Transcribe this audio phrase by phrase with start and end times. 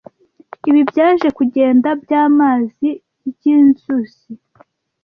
[0.69, 2.89] ibi byaje kugenda byamazi
[3.35, 4.31] byinzuzi.